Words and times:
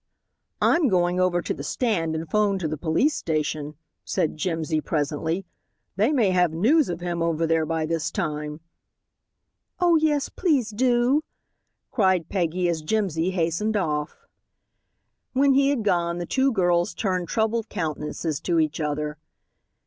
"I'm 0.63 0.87
going 0.87 1.19
over 1.19 1.43
to 1.43 1.53
the 1.53 1.63
stand 1.63 2.15
and 2.15 2.27
'phone 2.27 2.57
to 2.57 2.67
the 2.67 2.75
police 2.75 3.13
station," 3.15 3.75
said 4.03 4.35
Jimsy 4.35 4.81
presently; 4.81 5.45
"they 5.95 6.11
may 6.11 6.31
have 6.31 6.53
news 6.55 6.89
of 6.89 7.01
him 7.01 7.21
over 7.21 7.45
there 7.45 7.67
by 7.67 7.85
this 7.85 8.09
time." 8.09 8.61
"Oh, 9.79 9.97
yes, 9.97 10.27
please 10.27 10.71
do," 10.71 11.23
cried 11.91 12.29
Peggy, 12.29 12.67
as 12.67 12.81
Jimsy 12.81 13.29
hastened 13.29 13.77
off. 13.77 14.25
When 15.33 15.53
he 15.53 15.69
had 15.69 15.83
gone 15.83 16.17
the 16.17 16.25
two 16.25 16.51
girls 16.51 16.95
turned 16.95 17.27
troubled 17.27 17.69
countenances 17.69 18.39
to 18.39 18.59
each 18.59 18.79
other. 18.81 19.19